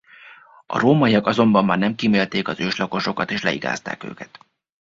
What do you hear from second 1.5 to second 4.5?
már nem kímélték az őslakosokat és leigázták őket.